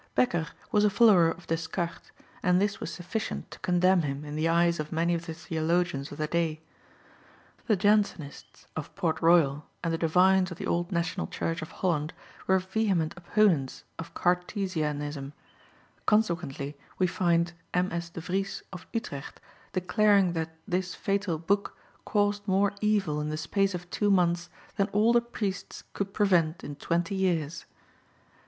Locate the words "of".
1.29-1.45, 4.79-4.91, 5.13-5.27, 6.11-6.17, 8.75-8.95, 10.49-10.57, 11.61-11.69, 13.99-14.15, 18.73-18.87, 23.75-23.87